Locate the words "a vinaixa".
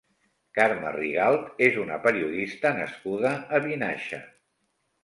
3.37-4.27